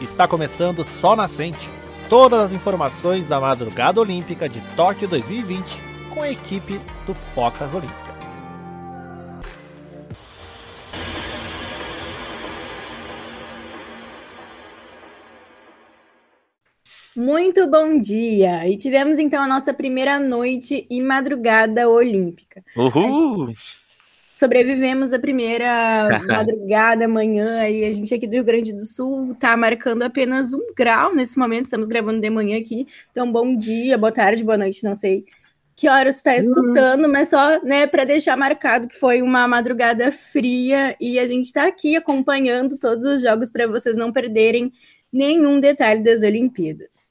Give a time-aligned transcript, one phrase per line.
[0.00, 1.70] Está começando Sol Nascente.
[2.08, 8.42] Todas as informações da madrugada olímpica de Tóquio 2020 com a equipe do Focas Olímpicas.
[17.14, 18.66] Muito bom dia!
[18.66, 22.64] E tivemos então a nossa primeira noite e madrugada olímpica.
[22.74, 23.52] Uhul!
[24.40, 29.56] Sobrevivemos a primeira madrugada, manhã, e a gente aqui do Rio Grande do Sul está
[29.56, 34.10] marcando apenas um grau nesse momento, estamos gravando de manhã aqui, então bom dia, boa
[34.10, 35.26] tarde, boa noite, não sei
[35.76, 37.12] que horas está escutando, uhum.
[37.12, 41.66] mas só né, para deixar marcado que foi uma madrugada fria e a gente está
[41.66, 44.70] aqui acompanhando todos os jogos para vocês não perderem
[45.10, 47.10] nenhum detalhe das Olimpíadas.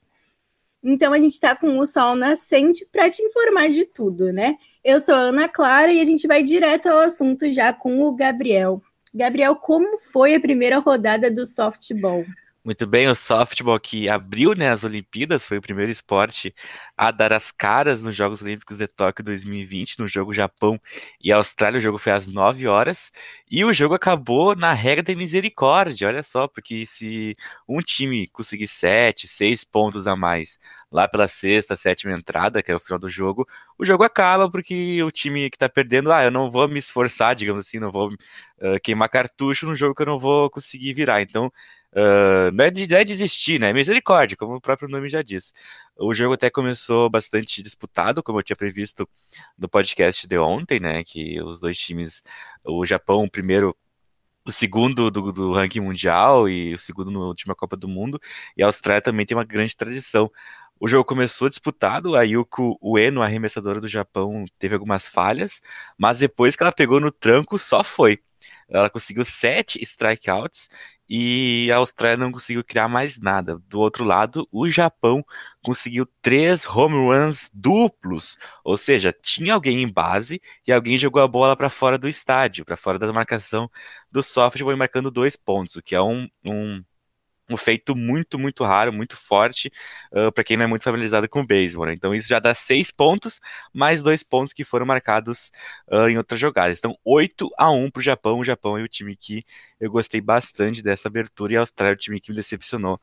[0.84, 4.56] Então a gente está com o sol nascente para te informar de tudo, né?
[4.82, 8.14] Eu sou a Ana Clara e a gente vai direto ao assunto já com o
[8.14, 8.80] Gabriel.
[9.12, 12.24] Gabriel, como foi a primeira rodada do softball?
[12.62, 16.54] Muito bem, o softball que abriu né, as Olimpíadas, foi o primeiro esporte
[16.94, 20.78] a dar as caras nos Jogos Olímpicos de Tóquio 2020, no jogo Japão
[21.18, 21.78] e Austrália.
[21.78, 23.10] O jogo foi às 9 horas
[23.50, 26.08] e o jogo acabou na regra da misericórdia.
[26.08, 27.34] Olha só, porque se
[27.66, 30.58] um time conseguir 7, 6 pontos a mais
[30.92, 33.46] lá pela sexta, sétima entrada, que é o final do jogo,
[33.78, 37.34] o jogo acaba porque o time que tá perdendo, ah, eu não vou me esforçar,
[37.34, 41.22] digamos assim, não vou uh, queimar cartucho no jogo que eu não vou conseguir virar.
[41.22, 41.50] Então,
[41.92, 43.70] Uh, não, é de, não, é desistir, né?
[43.70, 45.52] É misericórdia, como o próprio nome já diz.
[45.96, 49.08] O jogo até começou bastante disputado, como eu tinha previsto
[49.58, 51.02] no podcast de ontem, né?
[51.04, 52.22] Que os dois times,
[52.64, 53.76] o Japão, o primeiro,
[54.44, 58.20] o segundo do, do ranking mundial e o segundo na última Copa do Mundo,
[58.56, 60.30] e a Austrália também tem uma grande tradição.
[60.78, 65.60] O jogo começou disputado, a Yuko Ueno, a arremessadora do Japão, teve algumas falhas,
[65.98, 68.18] mas depois que ela pegou no tranco, só foi.
[68.68, 70.70] Ela conseguiu sete strikeouts
[71.10, 73.58] e a Austrália não conseguiu criar mais nada.
[73.68, 75.24] Do outro lado, o Japão
[75.60, 81.26] conseguiu três home runs duplos, ou seja, tinha alguém em base e alguém jogou a
[81.26, 83.68] bola para fora do estádio, para fora da marcação
[84.10, 86.82] do softball, marcando dois pontos, o que é um, um
[87.50, 89.70] um feito muito, muito raro, muito forte,
[90.12, 91.86] uh, para quem não é muito familiarizado com o beisebol.
[91.86, 91.94] Né?
[91.94, 93.40] Então isso já dá seis pontos,
[93.72, 95.50] mais dois pontos que foram marcados
[95.88, 96.78] uh, em outras jogadas.
[96.78, 98.38] Então 8 a 1 para o Japão.
[98.38, 99.44] O Japão é o time que
[99.80, 103.00] eu gostei bastante dessa abertura e a Austrália é o time que me decepcionou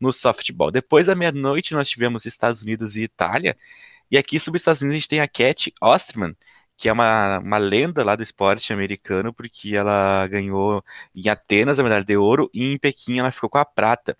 [0.00, 0.70] no softball.
[0.70, 3.56] Depois da meia-noite nós tivemos Estados Unidos e Itália.
[4.10, 6.34] E aqui sobre os Estados Unidos a gente tem a Cat Osterman,
[6.78, 10.82] que é uma, uma lenda lá do esporte americano, porque ela ganhou
[11.14, 14.16] em Atenas a medalha de ouro e em Pequim ela ficou com a prata.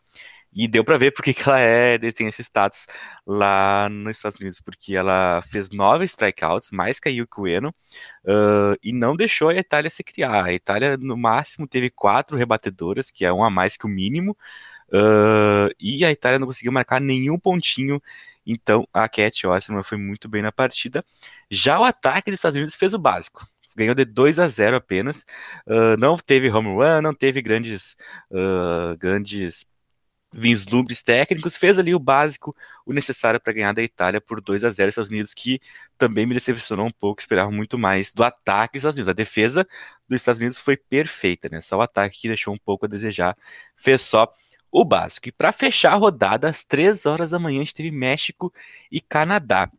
[0.53, 2.87] E deu para ver porque que ela é, tem esse status
[3.27, 7.69] lá nos Estados Unidos, porque ela fez nove strikeouts, mais que Yuki Ueno,
[8.25, 10.47] uh, e não deixou a Itália se criar.
[10.47, 14.37] A Itália, no máximo, teve quatro rebatedoras, que é um a mais que o mínimo,
[14.89, 18.03] uh, e a Itália não conseguiu marcar nenhum pontinho
[18.49, 21.05] então, a Cat Osterman foi muito bem na partida.
[21.51, 23.47] Já o ataque dos Estados Unidos fez o básico.
[23.77, 25.25] Ganhou de 2 a 0 apenas.
[25.67, 27.95] Uh, não teve home run, não teve grandes,
[28.31, 29.67] uh, grandes
[30.33, 31.57] vislumbres técnicos.
[31.59, 35.11] Fez ali o básico, o necessário para ganhar da Itália por 2 a 0 Estados
[35.11, 35.61] Unidos, que
[35.99, 37.21] também me decepcionou um pouco.
[37.21, 39.11] Esperava muito mais do ataque dos Estados Unidos.
[39.11, 39.69] A defesa
[40.09, 41.61] dos Estados Unidos foi perfeita, né?
[41.61, 43.37] Só o ataque que deixou um pouco a desejar.
[43.77, 44.27] Fez só
[44.71, 45.29] o básico.
[45.29, 48.53] E para fechar a rodada, às 3 horas da manhã, a gente teve México
[48.91, 49.71] e Canadá.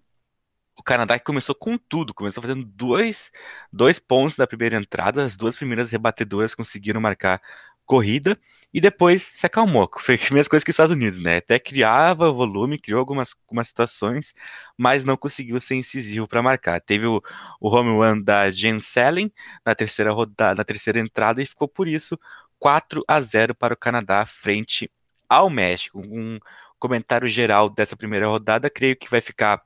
[0.75, 3.31] O Canadá que começou com tudo, começou fazendo dois,
[3.71, 7.41] dois pontos na primeira entrada, as duas primeiras rebatedoras conseguiram marcar
[7.85, 8.39] corrida
[8.73, 9.89] e depois se acalmou.
[9.99, 11.37] Foi a mesma coisa que os Estados Unidos, né?
[11.37, 14.33] Até criava volume, criou algumas, algumas situações,
[14.77, 16.79] mas não conseguiu ser incisivo para marcar.
[16.79, 17.21] Teve o,
[17.59, 19.31] o home run da Jen Sellen
[19.65, 22.17] na terceira rodada, na terceira entrada e ficou por isso
[22.59, 24.91] 4 a 0 para o Canadá frente
[25.27, 25.99] ao México.
[25.99, 26.39] Um
[26.77, 29.61] comentário geral dessa primeira rodada, creio que vai ficar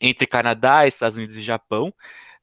[0.00, 1.92] entre Canadá, Estados Unidos e Japão.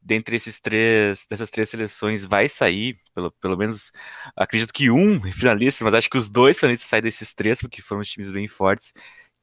[0.02, 3.92] Dentre esses três, dessas três seleções vai sair, pelo, pelo menos
[4.36, 8.04] acredito que um finalista, mas acho que os dois finalistas saem desses três, porque foram
[8.04, 8.94] times bem fortes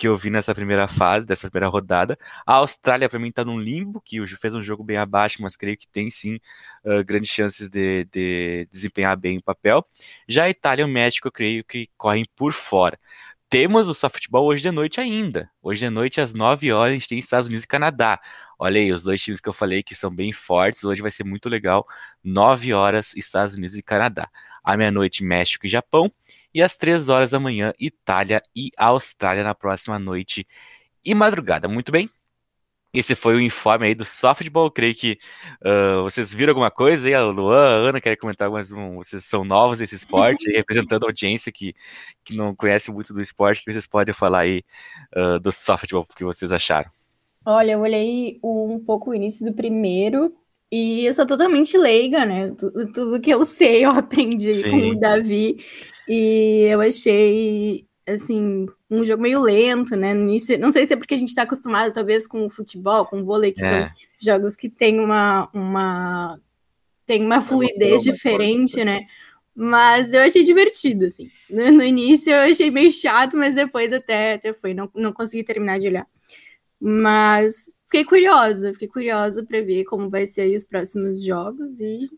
[0.03, 2.19] que eu vi nessa primeira fase, dessa primeira rodada.
[2.45, 5.77] A Austrália, para mim, está num limbo, que fez um jogo bem abaixo, mas creio
[5.77, 6.41] que tem sim
[6.85, 9.85] uh, grandes chances de, de, desempenhar bem o papel.
[10.29, 12.99] Já a Itália e o México, eu creio que correm por fora.
[13.49, 15.49] Temos o softball hoje de noite ainda.
[15.63, 18.19] Hoje de noite, às 9 horas, a gente tem Estados Unidos e Canadá.
[18.59, 20.83] Olha aí, os dois times que eu falei que são bem fortes.
[20.83, 21.87] Hoje vai ser muito legal.
[22.25, 24.29] 9 horas, Estados Unidos e Canadá.
[24.65, 26.11] À meia-noite, México e Japão.
[26.55, 30.47] E às 3 horas da manhã, Itália e Austrália na próxima noite
[31.05, 31.69] e madrugada.
[31.69, 32.11] Muito bem?
[32.95, 34.71] esse foi o informe aí do softball.
[34.71, 35.19] Creio que
[35.65, 37.15] uh, vocês viram alguma coisa aí?
[37.15, 38.97] A Luan, a Ana, querem comentar mais um?
[38.97, 41.75] Vocês são novos nesse esporte, representando a audiência que,
[42.23, 44.63] que não conhece muito do esporte, que vocês podem falar aí
[45.17, 46.91] uh, do softball, o que vocês acharam?
[47.47, 50.35] Olha, eu olhei um pouco o início do primeiro
[50.71, 52.51] e eu sou totalmente leiga, né?
[52.51, 54.71] Tudo, tudo que eu sei eu aprendi Sim.
[54.71, 55.65] com o Davi
[56.09, 60.13] e eu achei assim, um jogo meio lento, né?
[60.15, 63.25] Não sei se é porque a gente está acostumado, talvez, com o futebol, com o
[63.25, 63.69] vôlei, que é.
[63.69, 63.91] são
[64.21, 66.41] jogos que têm uma, uma,
[67.07, 68.85] tem uma fluidez diferente, forte.
[68.85, 69.07] né?
[69.55, 71.31] Mas eu achei divertido, assim.
[71.49, 74.73] No, no, início eu achei meio chato, mas depois até, até foi.
[74.75, 76.07] Não, não consegui terminar de olhar.
[76.81, 82.09] Mas fiquei curiosa, fiquei curiosa para ver como vai ser aí os próximos jogos e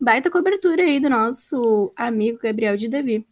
[0.00, 3.26] baita cobertura aí do nosso amigo Gabriel de Davi.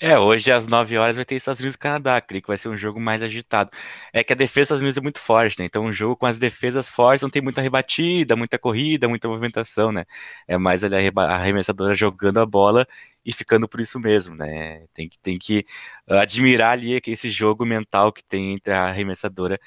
[0.00, 2.68] É, hoje às 9 horas vai ter Estados Unidos e Canadá, creio que vai ser
[2.68, 3.70] um jogo mais agitado.
[4.12, 5.64] É que a defesa dos Estados Unidos é muito forte, né?
[5.64, 9.90] Então um jogo com as defesas fortes não tem muita rebatida, muita corrida, muita movimentação,
[9.90, 10.04] né?
[10.46, 12.86] É mais ali a arremessadora jogando a bola
[13.24, 14.86] e ficando por isso mesmo, né?
[14.94, 15.66] Tem que, tem que
[16.06, 19.58] ah, admirar ali esse jogo mental que tem entre a arremessadora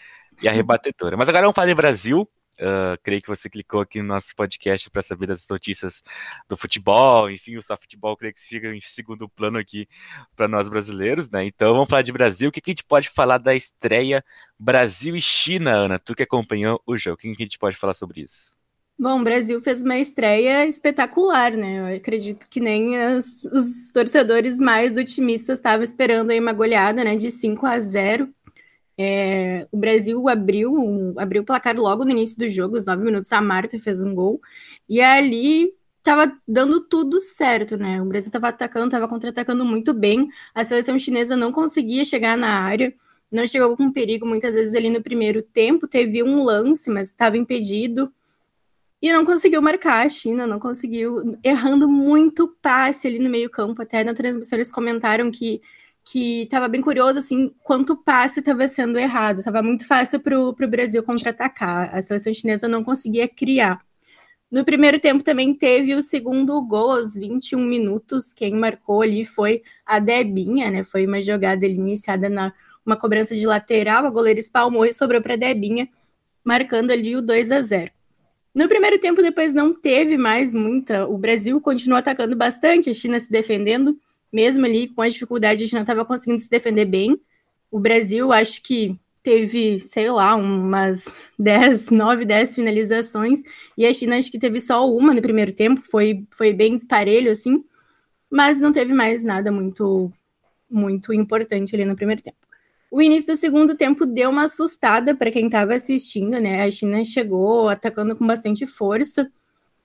[0.41, 1.17] e a rebatedora.
[1.17, 2.27] Mas agora vamos falar de Brasil.
[2.61, 6.03] Uh, creio que você clicou aqui no nosso podcast para saber das notícias
[6.47, 9.87] do futebol, enfim, o futebol creio que fica em segundo plano aqui
[10.35, 11.43] para nós brasileiros, né?
[11.43, 12.49] Então vamos falar de Brasil.
[12.49, 14.23] O que, que, a gente pode falar da estreia
[14.59, 15.97] Brasil e China, Ana?
[15.97, 18.53] Tu que acompanhou o jogo, o que, que a gente pode falar sobre isso?
[18.99, 21.79] Bom, o Brasil fez uma estreia espetacular, né?
[21.79, 27.15] Eu acredito que nem as, os torcedores mais otimistas estavam esperando aí uma goleada, né,
[27.15, 28.31] de 5 a 0
[29.03, 33.31] é, o Brasil abriu, abriu o placar logo no início do jogo, os nove minutos,
[33.31, 34.39] a Marta fez um gol,
[34.87, 37.99] e ali estava dando tudo certo, né?
[37.99, 42.59] O Brasil estava atacando, estava contra-atacando muito bem, a seleção chinesa não conseguia chegar na
[42.59, 42.93] área,
[43.31, 47.37] não chegou com perigo muitas vezes ali no primeiro tempo, teve um lance, mas estava
[47.37, 48.13] impedido,
[49.01, 53.81] e não conseguiu marcar a China, não conseguiu, errando muito passe ali no meio campo,
[53.81, 55.59] até na transmissão eles comentaram que
[56.03, 59.39] que estava bem curioso assim quanto passe estava sendo errado.
[59.39, 61.93] Estava muito fácil para o Brasil contra-atacar.
[61.95, 63.81] A seleção chinesa não conseguia criar.
[64.51, 68.33] No primeiro tempo também teve o segundo gol aos 21 minutos.
[68.33, 70.83] Quem marcou ali foi a Debinha, né?
[70.83, 72.53] Foi uma jogada iniciada na
[72.85, 75.87] uma cobrança de lateral, a goleira espalmou e sobrou para Debinha,
[76.43, 77.91] marcando ali o 2 a 0.
[78.53, 81.07] No primeiro tempo depois não teve mais muita.
[81.07, 83.97] O Brasil continuou atacando bastante, a China se defendendo
[84.31, 87.19] mesmo ali com as dificuldades, a gente não estava conseguindo se defender bem.
[87.69, 91.05] O Brasil, acho que teve, sei lá, umas
[91.37, 93.41] 10, 9, 10 finalizações,
[93.77, 97.31] e a China acho que teve só uma no primeiro tempo, foi, foi bem disparelho,
[97.31, 97.63] assim,
[98.29, 100.11] mas não teve mais nada muito,
[100.69, 102.37] muito importante ali no primeiro tempo.
[102.89, 106.63] O início do segundo tempo deu uma assustada para quem estava assistindo, né?
[106.63, 109.31] A China chegou atacando com bastante força,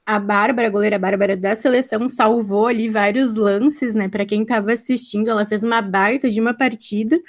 [0.06, 4.08] a Bárbara, a goleira Bárbara da seleção, salvou ali vários lances, né?
[4.08, 7.20] Para quem estava assistindo, ela fez uma baita de uma partida,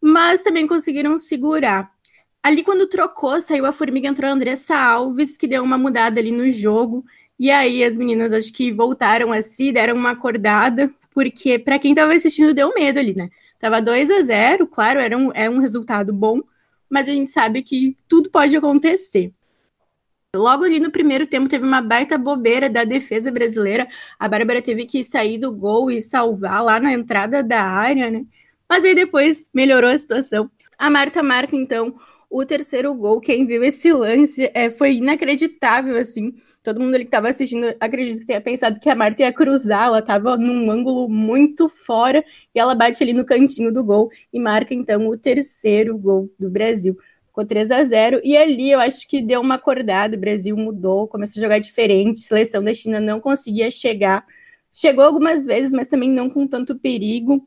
[0.00, 1.88] mas também conseguiram segurar.
[2.42, 6.32] Ali, quando trocou, saiu a Formiga, entrou a Andressa Alves, que deu uma mudada ali
[6.32, 7.04] no jogo.
[7.38, 11.92] E aí, as meninas acho que voltaram a si, deram uma acordada, porque para quem
[11.92, 13.30] estava assistindo, deu medo ali, né?
[13.58, 16.40] Tava 2 a 0 claro, era um, é um resultado bom,
[16.90, 19.32] mas a gente sabe que tudo pode acontecer.
[20.34, 23.88] Logo ali no primeiro tempo teve uma baita bobeira da defesa brasileira.
[24.18, 28.24] A Bárbara teve que sair do gol e salvar lá na entrada da área, né?
[28.68, 30.50] Mas aí depois melhorou a situação.
[30.78, 31.94] A Marta marca então
[32.28, 33.20] o terceiro gol.
[33.20, 36.34] Quem viu esse lance é, foi inacreditável, assim.
[36.64, 39.84] Todo mundo ali que estava assistindo, acredito que tenha pensado que a Marta ia cruzar,
[39.86, 42.24] ela estava num ângulo muito fora
[42.54, 46.50] e ela bate ali no cantinho do gol e marca então o terceiro gol do
[46.50, 46.96] Brasil
[47.34, 51.08] ficou 3 a 0 e ali eu acho que deu uma acordada, o Brasil mudou,
[51.08, 54.24] começou a jogar diferente, a seleção da China não conseguia chegar,
[54.72, 57.46] chegou algumas vezes, mas também não com tanto perigo,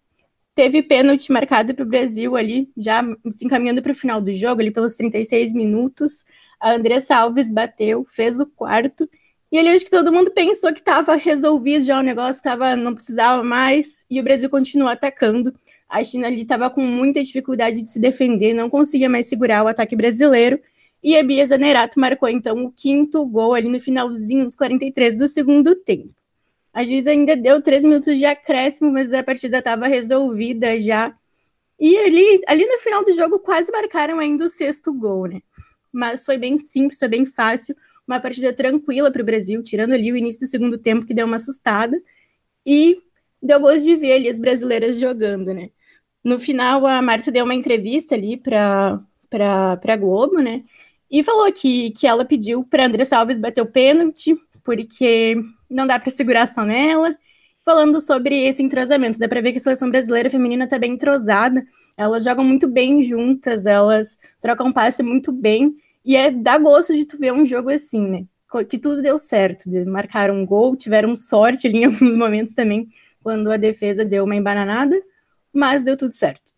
[0.53, 3.01] teve pênalti marcado para o Brasil ali, já
[3.31, 6.25] se encaminhando para o final do jogo, ali pelos 36 minutos,
[6.59, 9.09] a Andressa Alves bateu, fez o quarto,
[9.49, 12.93] e ali acho que todo mundo pensou que estava resolvido já o negócio, tava, não
[12.93, 15.53] precisava mais, e o Brasil continuou atacando,
[15.89, 19.67] a China ali estava com muita dificuldade de se defender, não conseguia mais segurar o
[19.67, 20.59] ataque brasileiro.
[21.01, 25.27] E a Bia Zanerato marcou então o quinto gol ali no finalzinho dos 43 do
[25.27, 26.13] segundo tempo.
[26.73, 31.15] A juíza ainda deu três minutos de acréscimo, mas a partida estava resolvida já.
[31.79, 35.41] E ali, ali no final do jogo quase marcaram ainda o sexto gol, né?
[35.91, 37.75] Mas foi bem simples, foi bem fácil.
[38.07, 41.25] Uma partida tranquila para o Brasil, tirando ali o início do segundo tempo que deu
[41.25, 41.99] uma assustada.
[42.65, 42.97] E
[43.41, 45.69] deu gosto de ver ali as brasileiras jogando, né?
[46.27, 48.99] No final, a Marta deu uma entrevista ali para
[49.31, 50.61] a Globo, né?
[51.09, 55.37] E falou que, que ela pediu para Andressa Alves bater o pênalti, porque
[55.69, 57.15] não dá para segurar só nela.
[57.63, 61.65] Falando sobre esse entrosamento, dá para ver que a seleção brasileira feminina está bem entrosada,
[61.95, 67.05] elas jogam muito bem juntas, elas trocam passe muito bem, e é dá gosto de
[67.05, 68.25] tu ver um jogo assim, né?
[68.69, 72.89] Que tudo deu certo, marcaram um gol, tiveram sorte ali em alguns momentos também,
[73.23, 75.01] quando a defesa deu uma embananada,
[75.53, 76.57] mas deu tudo certo.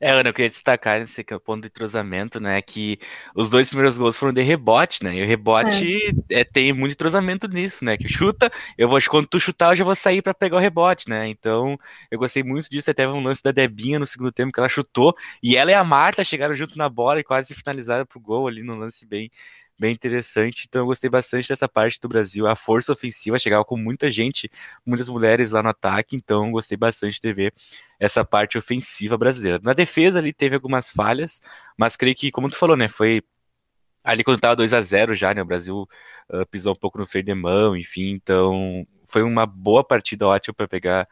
[0.00, 3.00] É, Ana, eu queria destacar nesse ponto de entrosamento, né, que
[3.34, 5.96] os dois primeiros gols foram de rebote, né, e o rebote
[6.30, 6.40] é.
[6.40, 9.84] É, tem muito entrosamento nisso, né, que chuta, eu vou, quando tu chutar, eu já
[9.84, 11.76] vou sair para pegar o rebote, né, então
[12.12, 14.68] eu gostei muito disso, até teve um lance da Debinha no segundo tempo que ela
[14.68, 18.46] chutou, e ela e a Marta chegaram junto na bola e quase finalizaram pro gol
[18.46, 19.28] ali no lance bem,
[19.78, 20.66] bem interessante.
[20.68, 22.46] Então eu gostei bastante dessa parte do Brasil.
[22.46, 24.50] A força ofensiva chegava com muita gente,
[24.84, 27.54] muitas mulheres lá no ataque, então gostei bastante de ver
[27.98, 29.60] essa parte ofensiva brasileira.
[29.62, 31.40] Na defesa ali teve algumas falhas,
[31.76, 33.22] mas creio que, como tu falou, né, foi
[34.02, 35.88] ali quando tava 2 a 0 já, né, o Brasil
[36.30, 40.54] uh, pisou um pouco no freio de mão, enfim, então foi uma boa partida ótima
[40.54, 41.08] para pegar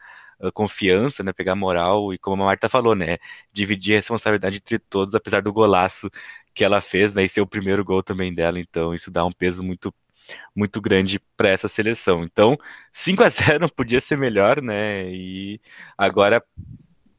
[0.53, 3.17] confiança, né, pegar moral e como a Marta falou, né,
[3.51, 6.09] dividir a responsabilidade entre todos, apesar do golaço
[6.53, 9.31] que ela fez, né, e ser o primeiro gol também dela, então isso dá um
[9.31, 9.93] peso muito
[10.55, 12.23] muito grande para essa seleção.
[12.23, 12.57] Então,
[12.91, 15.09] 5 a 0 não podia ser melhor, né?
[15.11, 15.59] E
[15.97, 16.43] agora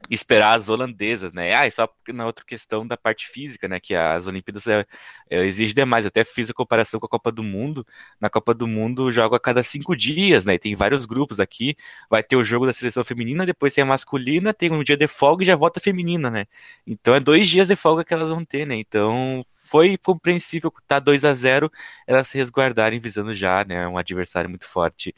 [0.09, 1.53] esperar as holandesas, né?
[1.55, 3.79] Ah, e só na outra questão da parte física, né?
[3.79, 4.85] Que as Olimpíadas é,
[5.29, 6.05] é, exige demais.
[6.05, 7.85] Eu até fiz a comparação com a Copa do Mundo.
[8.19, 10.53] Na Copa do Mundo joga a cada cinco dias, né?
[10.55, 11.75] E tem vários grupos aqui.
[12.09, 15.07] Vai ter o jogo da seleção feminina, depois tem a masculina, tem um dia de
[15.07, 16.45] folga e já volta a feminina, né?
[16.87, 18.75] Então é dois dias de folga que elas vão ter, né?
[18.75, 21.71] Então foi compreensível tá 2 a 0
[22.07, 23.87] elas se resguardarem visando já, né?
[23.87, 25.13] Um adversário muito forte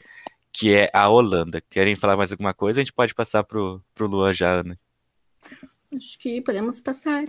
[0.52, 1.62] que é a Holanda.
[1.70, 2.80] Querem falar mais alguma coisa?
[2.80, 4.78] A gente pode passar pro, pro Luan já, Ana.
[5.96, 7.24] Acho que podemos passar.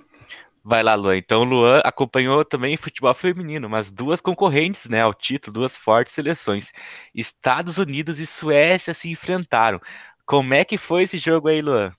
[0.64, 1.18] Vai lá, Luan.
[1.18, 6.72] Então, Luan acompanhou também futebol feminino, mas duas concorrentes né, ao título, duas fortes seleções.
[7.14, 9.80] Estados Unidos e Suécia se enfrentaram.
[10.26, 11.94] Como é que foi esse jogo aí, Luan?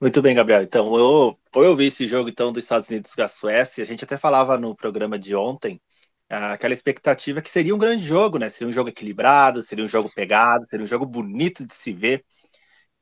[0.00, 0.62] Muito bem, Gabriel.
[0.62, 3.82] Então, eu, eu vi esse jogo então dos Estados Unidos com a Suécia.
[3.84, 5.80] A gente até falava no programa de ontem
[6.28, 8.48] aquela expectativa que seria um grande jogo, né?
[8.48, 12.24] Seria um jogo equilibrado, seria um jogo pegado, seria um jogo bonito de se ver.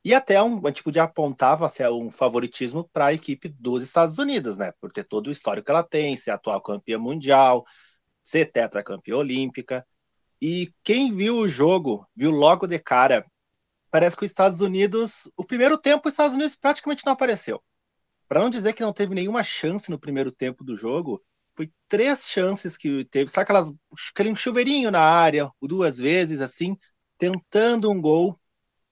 [0.03, 1.57] E até um, a gente podia apontar
[1.91, 4.71] um favoritismo para a equipe dos Estados Unidos, né?
[4.79, 7.65] Por ter todo o histórico que ela tem, ser atual campeã mundial,
[8.23, 9.85] ser tetracampeã olímpica.
[10.39, 13.25] E quem viu o jogo, viu logo de cara,
[13.89, 17.63] parece que os Estados Unidos, o primeiro tempo, os Estados Unidos praticamente não apareceu.
[18.27, 21.23] Para não dizer que não teve nenhuma chance no primeiro tempo do jogo,
[21.55, 23.73] foi três chances que teve, sabe aquelas,
[24.13, 26.77] aquele chuveirinho na área, duas vezes assim,
[27.17, 28.39] tentando um gol,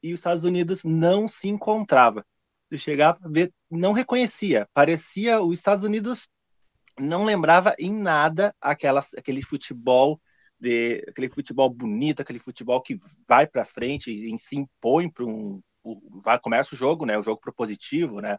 [0.02, 2.26] e os Estados Unidos não se encontrava.
[2.70, 6.28] Você chegava ver, não reconhecia, parecia os Estados Unidos
[7.00, 10.22] não lembrava em nada aquelas, aquele futebol
[10.60, 15.62] de aquele futebol bonito, aquele futebol que vai para frente e se impõe para um,
[16.24, 18.38] vai começa o jogo, né, o jogo propositivo, né?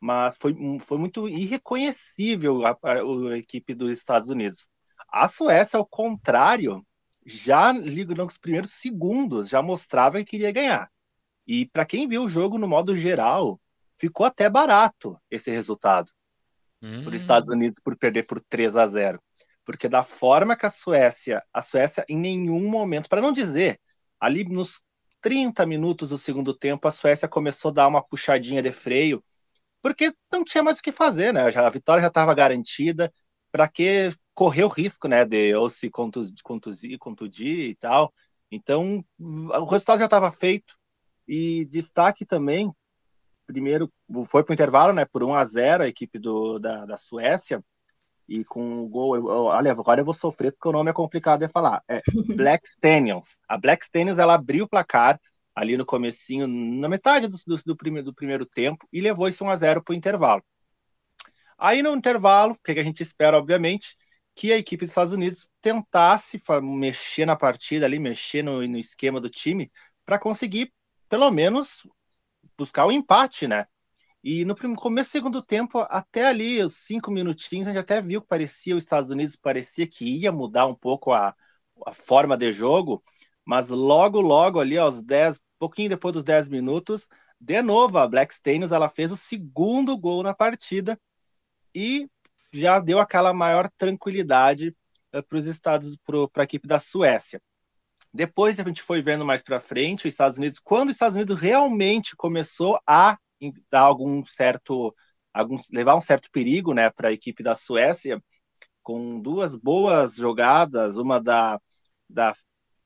[0.00, 2.92] Mas foi, foi muito irreconhecível a, a,
[3.32, 4.68] a, equipe dos Estados Unidos.
[5.08, 6.84] A Suécia, ao contrário,
[7.24, 10.90] já nos primeiros segundos já mostrava que queria ganhar.
[11.46, 13.60] E para quem viu o jogo no modo geral,
[13.98, 16.10] ficou até barato esse resultado.
[16.82, 17.04] Hum.
[17.04, 19.22] Por Estados Unidos por perder por 3 a 0.
[19.64, 23.78] Porque da forma que a Suécia, a Suécia em nenhum momento, para não dizer,
[24.18, 24.80] ali nos
[25.20, 29.22] 30 minutos do segundo tempo, a Suécia começou a dar uma puxadinha de freio
[29.82, 31.50] porque não tinha mais o que fazer, né?
[31.50, 33.12] Já, a vitória já estava garantida,
[33.50, 38.12] para que correr o risco, né, de ou se contusir, contusir, contundir e tal.
[38.50, 40.74] Então, o resultado já estava feito.
[41.28, 42.72] E destaque também,
[43.46, 43.92] primeiro,
[44.26, 47.62] foi para o intervalo, né, por 1 a 0 a equipe do, da, da Suécia,
[48.28, 51.40] e com o gol, eu, olha, agora eu vou sofrer porque o nome é complicado
[51.40, 52.00] de falar, é
[52.36, 53.40] Black Stanions.
[53.48, 55.20] A Black Stanions, ela abriu o placar,
[55.54, 59.44] ali no comecinho, na metade do, do, do, primeiro, do primeiro tempo, e levou isso
[59.44, 60.42] 1 a 0 para o intervalo.
[61.58, 63.96] Aí no intervalo, o que, a gente espera, obviamente,
[64.34, 69.20] que a equipe dos Estados Unidos tentasse mexer na partida ali, mexer no, no esquema
[69.20, 69.70] do time,
[70.04, 70.72] para conseguir,
[71.08, 71.86] pelo menos,
[72.56, 73.66] buscar o empate, né?
[74.22, 78.20] E no começo do segundo tempo, até ali, os cinco minutinhos, a gente até viu
[78.20, 81.34] que parecia os Estados Unidos, parecia que ia mudar um pouco a,
[81.86, 83.00] a forma de jogo,
[83.50, 87.08] mas logo, logo ali aos 10, pouquinho depois dos 10 minutos,
[87.40, 90.96] de novo a Black Stainers, ela fez o segundo gol na partida
[91.74, 92.08] e
[92.52, 94.68] já deu aquela maior tranquilidade
[95.12, 95.98] uh, para os Estados,
[96.32, 97.42] para a equipe da Suécia.
[98.14, 101.36] Depois a gente foi vendo mais para frente os Estados Unidos, quando os Estados Unidos
[101.36, 103.18] realmente começou a
[103.68, 104.94] dar algum certo
[105.34, 108.22] alguns, levar um certo perigo né, para a equipe da Suécia,
[108.80, 111.60] com duas boas jogadas, uma da,
[112.08, 112.32] da.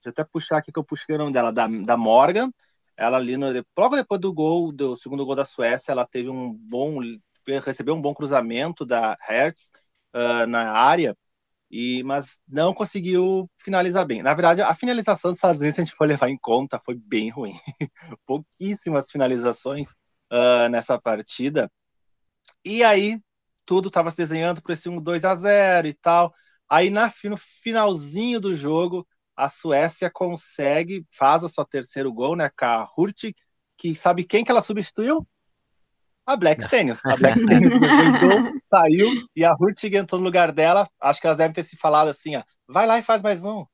[0.04, 2.50] Deixa eu até puxar aqui que eu puxei o nome dela, da, da Morgan.
[2.96, 3.46] Ela ali, no,
[3.76, 6.98] logo depois do gol, do segundo gol da Suécia, ela teve um bom.
[7.64, 9.70] recebeu um bom cruzamento da Hertz
[10.14, 11.16] uh, na área,
[11.70, 14.22] e, mas não conseguiu finalizar bem.
[14.22, 16.94] Na verdade, a finalização dos Estados Unidos, se a gente for levar em conta, foi
[16.94, 17.54] bem ruim.
[18.26, 19.90] Pouquíssimas finalizações
[20.30, 21.70] uh, nessa partida.
[22.64, 23.18] E aí,
[23.66, 26.32] tudo estava se desenhando para esse 1 2 a 0 e tal.
[26.68, 29.06] Aí na, no finalzinho do jogo,
[29.36, 33.34] a Suécia consegue, faz o seu terceiro gol, né, com a Hurtig,
[33.76, 35.26] que sabe quem que ela substituiu?
[36.26, 37.04] A Black Stenius.
[37.04, 40.88] A Black Stenius fez dois gols, saiu, e a Hurtig entrou no lugar dela.
[41.00, 43.66] Acho que elas devem ter se falado assim, ó, vai lá e faz mais um.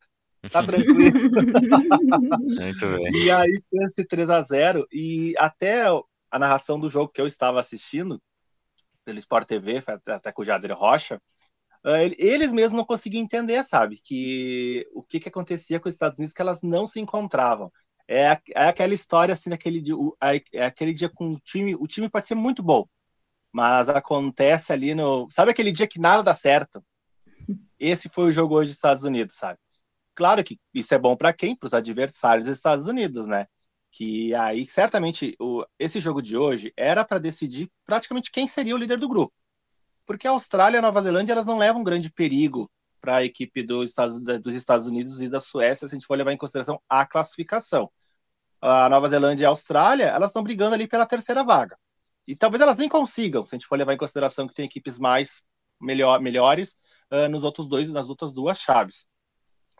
[0.50, 0.96] Tá tranquilo.
[1.30, 3.22] Muito bem.
[3.22, 5.84] E aí fez esse 3 a 0 e até
[6.30, 8.20] a narração do jogo que eu estava assistindo,
[9.04, 11.20] pelo Sport TV, até com o Jader Rocha,
[12.18, 16.34] eles mesmos não conseguiam entender, sabe, que o que, que acontecia com os Estados Unidos
[16.34, 17.72] que elas não se encontravam.
[18.08, 19.94] É, é aquela história assim daquele dia,
[20.52, 22.86] é aquele dia com o time, o time pode ser muito bom,
[23.52, 26.84] mas acontece ali no, sabe aquele dia que nada dá certo.
[27.78, 29.58] Esse foi o jogo hoje dos Estados Unidos, sabe?
[30.14, 31.56] Claro que isso é bom para quem?
[31.56, 33.46] Para os adversários dos Estados Unidos, né?
[33.92, 38.78] que aí certamente o, esse jogo de hoje era para decidir praticamente quem seria o
[38.78, 39.32] líder do grupo.
[40.10, 42.68] Porque a Austrália e a Nova Zelândia elas não levam grande perigo
[43.00, 46.18] para a equipe do Estados, dos Estados Unidos e da Suécia, se a gente for
[46.18, 47.88] levar em consideração a classificação.
[48.60, 51.78] A Nova Zelândia e a Austrália, elas estão brigando ali pela terceira vaga.
[52.26, 54.98] E talvez elas nem consigam, se a gente for levar em consideração que tem equipes
[54.98, 55.44] mais
[55.80, 56.74] melhor, melhores
[57.12, 59.06] uh, nos outros dois, nas outras duas chaves.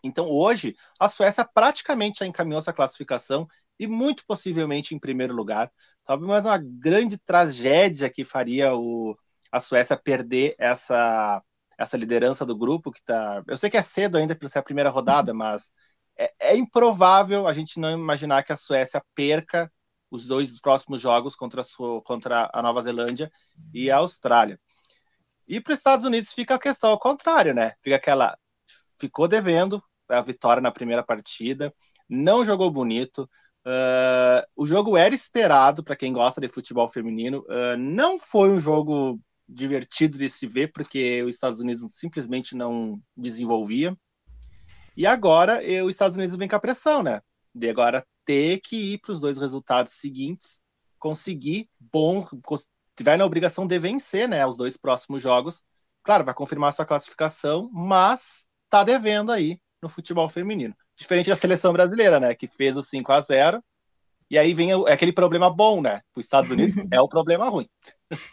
[0.05, 3.49] Então, hoje, a Suécia praticamente já encaminhou essa classificação
[3.81, 5.73] e muito possivelmente em primeiro lugar.
[6.05, 9.17] Talvez mais uma grande tragédia que faria o,
[9.51, 11.43] a Suécia perder essa,
[11.79, 13.43] essa liderança do grupo que tá.
[13.47, 15.71] Eu sei que é cedo ainda para ser a primeira rodada, mas
[16.17, 19.71] é, é, improvável a gente não imaginar que a Suécia perca
[20.11, 23.31] os dois próximos jogos contra a, sua, contra a Nova Zelândia
[23.73, 24.59] e a Austrália.
[25.47, 27.73] E para os Estados Unidos fica a questão ao contrário, né?
[27.83, 28.37] Fica aquela.
[29.01, 31.73] Ficou devendo a vitória na primeira partida,
[32.09, 33.29] não jogou bonito,
[33.67, 37.41] Uh, o jogo era esperado para quem gosta de futebol feminino.
[37.41, 39.21] Uh, não foi um jogo
[39.53, 43.97] divertido de se ver, porque os Estados Unidos simplesmente não desenvolvia.
[44.97, 47.21] E agora os Estados Unidos vem com a pressão, né?
[47.55, 50.61] De agora ter que ir para os dois resultados seguintes,
[50.99, 52.27] conseguir bom,
[52.97, 54.47] tiver na obrigação de vencer, né?
[54.47, 55.63] Os dois próximos jogos.
[56.03, 60.75] Claro, vai confirmar sua classificação, mas tá devendo aí no futebol feminino.
[60.97, 62.35] Diferente da seleção brasileira, né?
[62.35, 63.65] Que fez o 5 a 0
[64.31, 66.01] e aí vem é aquele problema bom, né?
[66.13, 67.69] Para os Estados Unidos é o problema ruim.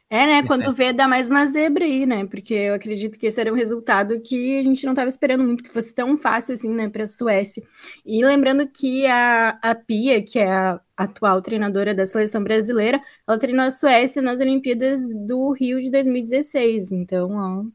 [0.08, 0.44] É, né?
[0.44, 2.24] Quando vê, dá mais uma zebra aí, né?
[2.26, 5.64] Porque eu acredito que esse era um resultado que a gente não estava esperando muito
[5.64, 7.64] que fosse tão fácil assim, né, para a Suécia.
[8.06, 13.40] E lembrando que a, a Pia, que é a atual treinadora da seleção brasileira, ela
[13.40, 16.92] treinou a Suécia nas Olimpíadas do Rio de 2016.
[16.92, 17.66] Então, ó,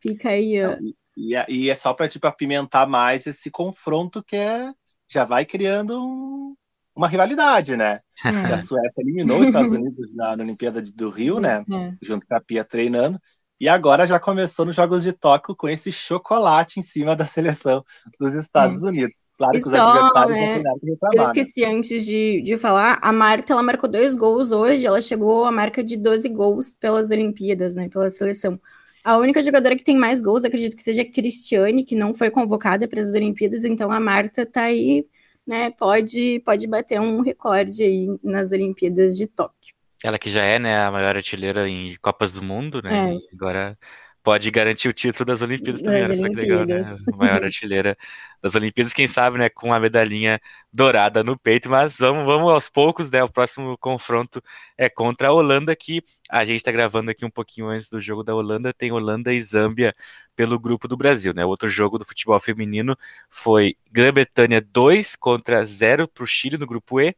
[0.00, 0.60] fica aí.
[0.64, 0.76] Ó.
[1.16, 4.72] E, e é só para tipo, apimentar mais esse confronto que é,
[5.08, 6.54] já vai criando um,
[6.96, 8.00] uma rivalidade, né?
[8.24, 8.28] É.
[8.28, 11.62] A Suécia eliminou os Estados Unidos na, Olimpíada do Rio, né?
[11.70, 11.92] É.
[12.02, 13.18] Junto com a Pia treinando.
[13.58, 17.82] E agora já começou nos Jogos de Tóquio com esse chocolate em cima da seleção
[18.20, 18.86] dos Estados é.
[18.86, 19.30] Unidos.
[19.38, 21.14] Claro e que os só, adversários né, vão que reclamar.
[21.14, 21.40] Eu né?
[21.40, 21.74] esqueci né?
[21.74, 25.82] antes de, de falar, a Marta ela marcou dois gols hoje, ela chegou à marca
[25.82, 27.88] de 12 gols pelas Olimpíadas, né?
[27.88, 28.60] Pela seleção.
[29.02, 32.30] A única jogadora que tem mais gols, acredito que seja a Cristiane, que não foi
[32.30, 35.06] convocada para as Olimpíadas, então a Marta está aí,
[35.46, 35.70] né?
[35.70, 39.74] Pode, pode bater um recorde aí nas Olimpíadas de Tóquio.
[40.02, 43.14] Ela que já é, né, a maior artilheira em Copas do Mundo, né?
[43.14, 43.18] É.
[43.34, 43.78] Agora
[44.26, 46.02] pode garantir o título das Olimpíadas também.
[46.02, 46.82] Olha só que legal, né?
[47.12, 47.96] A maior artilheira
[48.42, 50.40] das Olimpíadas, quem sabe, né, com a medalhinha
[50.72, 53.22] dourada no peito, mas vamos, vamos aos poucos, né?
[53.22, 54.42] O próximo confronto
[54.76, 58.24] é contra a Holanda, que a gente está gravando aqui um pouquinho antes do jogo
[58.24, 59.94] da Holanda, tem Holanda e Zâmbia
[60.34, 61.44] pelo grupo do Brasil, né?
[61.44, 62.98] O outro jogo do futebol feminino
[63.30, 67.14] foi Grã-Bretanha 2 contra 0 para o Chile no grupo E,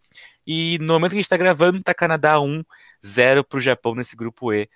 [0.47, 2.63] e no momento que a gente está gravando, está Canadá 1,
[3.05, 4.69] 0 para o Japão nesse grupo E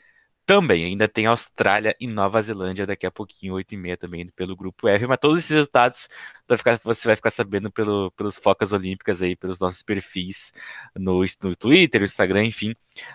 [0.47, 0.85] também.
[0.85, 4.89] Ainda tem Austrália e Nova Zelândia daqui a pouquinho, 8 e meia também pelo grupo
[4.89, 5.07] F.
[5.07, 6.09] Mas todos esses resultados
[6.85, 10.53] você vai ficar sabendo pelo, pelos focas olímpicas aí, pelos nossos perfis
[10.97, 12.73] no, no Twitter, no Instagram, enfim,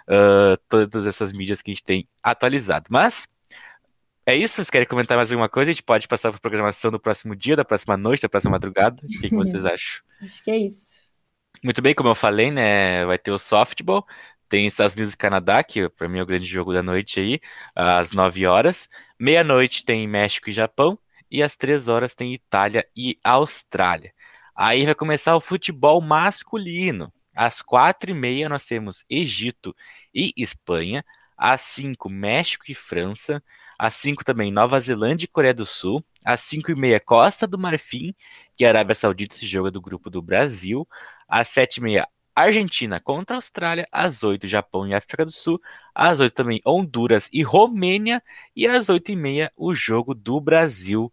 [0.07, 2.87] uh, todas essas mídias que a gente tem atualizado.
[2.89, 3.27] Mas
[4.25, 4.55] é isso?
[4.55, 5.71] Vocês querem comentar mais alguma coisa?
[5.71, 8.51] A gente pode passar para a programação do próximo dia, da próxima noite, da próxima
[8.51, 9.01] madrugada?
[9.03, 10.03] O que, que vocês acham?
[10.21, 11.07] Acho que é isso.
[11.63, 13.05] Muito bem, como eu falei, né?
[13.05, 14.05] Vai ter o softball,
[14.49, 17.39] tem Estados Unidos e Canadá, que para mim é o grande jogo da noite aí,
[17.75, 18.89] às 9 horas.
[19.19, 20.97] Meia-noite tem México e Japão.
[21.29, 24.13] E às 3 horas tem Itália e Austrália.
[24.55, 27.11] Aí vai começar o futebol masculino.
[27.35, 29.75] Às 4 e meia nós temos Egito
[30.13, 31.03] e Espanha.
[31.37, 33.43] Às 5, México e França.
[33.77, 36.03] Às 5 também Nova Zelândia e Coreia do Sul.
[36.23, 38.15] Às 5 e meia Costa do Marfim,
[38.55, 40.87] que a Arábia Saudita se joga do grupo do Brasil.
[41.27, 42.07] Às 7 e meia
[42.41, 45.59] Argentina contra a Austrália, às 8 Japão e África do Sul,
[45.93, 48.21] às 8 também Honduras e Romênia,
[48.55, 51.11] e às 8 e meia o jogo do Brasil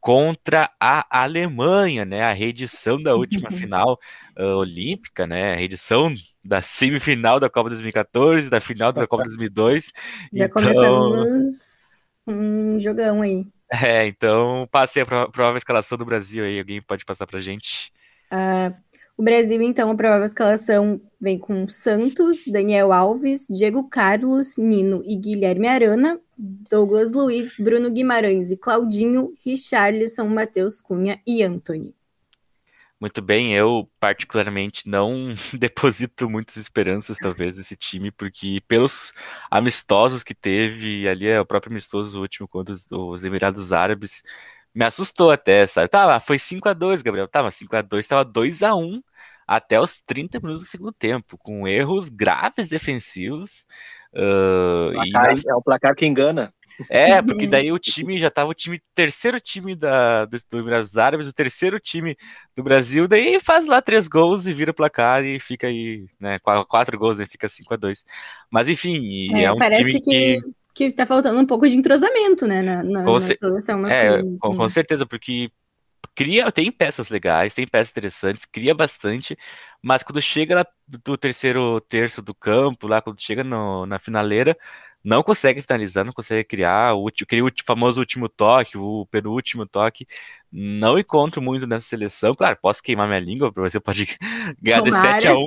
[0.00, 2.22] contra a Alemanha, né?
[2.22, 3.98] A reedição da última final
[4.36, 5.52] uh, olímpica, né?
[5.52, 6.12] A reedição
[6.44, 9.92] da semifinal da Copa 2014, da final da Copa 2002.
[10.32, 10.62] Já então...
[10.62, 11.54] começamos
[12.26, 13.46] um jogão aí.
[13.72, 16.58] É, então passei a provável escalação do Brasil aí.
[16.58, 17.92] Alguém pode passar pra gente?
[18.32, 18.74] Uh,
[19.16, 25.16] o Brasil, então, a provável escalação vem com Santos, Daniel Alves, Diego Carlos, Nino e
[25.16, 31.94] Guilherme Arana, Douglas Luiz, Bruno Guimarães e Claudinho, Richarlison, Matheus Cunha e Anthony.
[32.98, 39.12] Muito bem, eu particularmente não deposito muitas esperanças, talvez, nesse time, porque pelos
[39.50, 44.22] amistosos que teve, ali é o próprio amistoso último contra os, os Emirados Árabes,
[44.76, 45.88] me assustou até, sabe?
[45.88, 47.26] Tá, foi 5 a 2 Gabriel.
[47.26, 49.02] Tava 5 a 2 tava 2 a 1
[49.46, 53.64] até os 30 minutos do segundo tempo, com erros graves defensivos.
[54.12, 55.40] Uh, placar, e...
[55.48, 56.52] É o placar que engana.
[56.90, 60.98] É, porque daí o time já tava o time, terceiro time da, do, do Emirados
[60.98, 62.14] Árabes, o terceiro time
[62.54, 66.38] do Brasil, daí faz lá três gols e vira o placar e fica aí, né?
[66.40, 67.26] Quatro, quatro gols, né?
[67.26, 68.04] Fica 5 a 2
[68.50, 70.40] Mas enfim, é, é um parece time que...
[70.42, 74.54] que que tá faltando um pouco de entrosamento, né, na, na, com, solução é, com,
[74.54, 75.50] com, certeza, porque
[76.14, 79.38] cria, tem peças legais, tem peças interessantes, cria bastante,
[79.82, 84.54] mas quando chega lá do terceiro terço do campo, lá quando chega no, na finaleira,
[85.02, 87.10] não consegue finalizar, não consegue criar o, o
[87.64, 90.06] famoso último toque, o penúltimo toque.
[90.58, 92.34] Não encontro muito nessa seleção.
[92.34, 94.16] Claro, posso queimar minha língua, você pode
[94.58, 95.44] ganhar de 7 a 1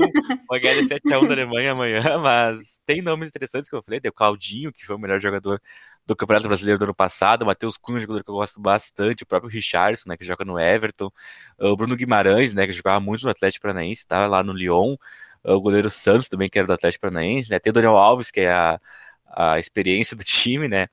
[0.47, 3.81] pode ganhar de 7 a 1 da Alemanha amanhã, mas tem nomes interessantes que eu
[3.81, 5.59] falei, o Claudinho, que foi o melhor jogador
[6.05, 9.25] do Campeonato Brasileiro do ano passado, o Matheus Cunha, jogador que eu gosto bastante, o
[9.25, 11.11] próprio Richardson, né, que joga no Everton,
[11.57, 14.95] o Bruno Guimarães, né, que jogava muito no Atlético Paranaense, estava lá no Lyon,
[15.43, 18.41] o goleiro Santos também, que era do Atlético Paranaense, né, tem o Daniel Alves, que
[18.41, 18.79] é a
[19.31, 20.87] a experiência do time, né?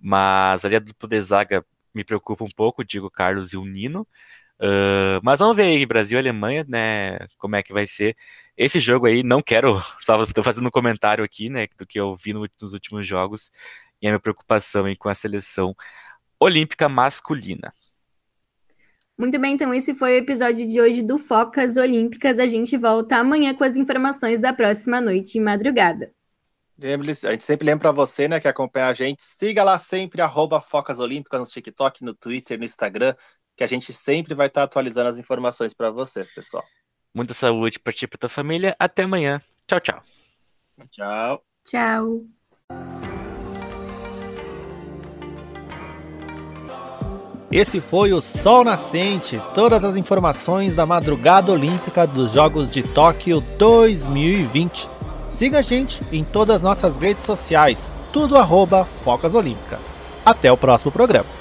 [0.00, 4.06] Mas ali a dupla de zaga me preocupa um pouco, digo Carlos e o Nino.
[4.60, 7.18] Uh, mas vamos ver aí, Brasil e Alemanha, né?
[7.38, 8.14] Como é que vai ser
[8.56, 9.22] esse jogo aí?
[9.22, 11.66] Não quero, só estou fazendo um comentário aqui, né?
[11.78, 13.50] Do que eu vi no, nos últimos jogos
[14.02, 15.74] e a minha preocupação aí com a seleção
[16.38, 17.72] olímpica masculina.
[19.18, 22.38] Muito bem, então esse foi o episódio de hoje do Focas Olímpicas.
[22.38, 26.10] A gente volta amanhã com as informações da próxima noite e madrugada.
[26.82, 30.62] A gente sempre lembra para você, né, que acompanha a gente, siga lá sempre, arroba
[30.62, 33.14] Focas Olímpicas no TikTok, no Twitter, no Instagram,
[33.54, 36.64] que a gente sempre vai estar tá atualizando as informações para vocês, pessoal.
[37.14, 38.74] Muita saúde para ti e para tua família.
[38.78, 39.42] Até amanhã.
[39.66, 40.02] Tchau, tchau.
[40.90, 41.44] Tchau.
[41.66, 42.24] Tchau.
[47.52, 53.40] Esse foi o Sol Nascente, todas as informações da madrugada olímpica dos Jogos de Tóquio
[53.58, 54.99] 2020.
[55.30, 59.96] Siga a gente em todas as nossas redes sociais, tudo arroba Focas Olímpicas.
[60.26, 61.39] Até o próximo programa.